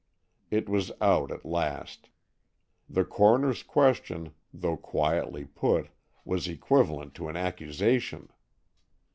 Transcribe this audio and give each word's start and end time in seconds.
It 0.49 0.67
was 0.67 0.91
out 0.99 1.31
at 1.31 1.45
last. 1.45 2.09
The 2.89 3.05
coroner's 3.05 3.61
question, 3.61 4.33
though 4.51 4.75
quietly 4.77 5.45
put, 5.45 5.89
was 6.25 6.47
equivalent 6.47 7.13
to 7.21 7.27
an 7.27 7.37
accusation. 7.37 8.29